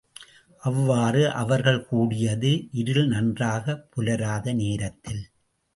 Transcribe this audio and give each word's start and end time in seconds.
அவ்வாறு 0.63 1.31
அவர்கள் 1.33 1.85
கூடியது 1.85 2.51
இருள் 2.71 3.07
நன்றாகப் 3.07 3.91
புலராத 3.91 4.53
நேரத்தில். 4.53 5.23